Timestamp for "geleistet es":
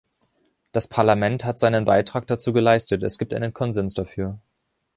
2.53-3.19